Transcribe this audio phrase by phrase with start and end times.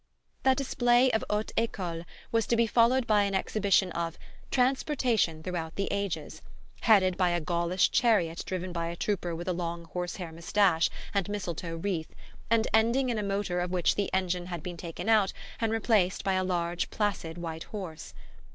[0.41, 4.17] The display of haute ecole was to be followed by an exhibition of
[4.49, 6.41] "transportation throughout the ages,"
[6.79, 11.29] headed by a Gaulish chariot driven by a trooper with a long horsehair moustache and
[11.29, 12.15] mistletoe wreath,
[12.49, 16.23] and ending in a motor of which the engine had been taken out and replaced
[16.23, 18.15] by a large placid white horse.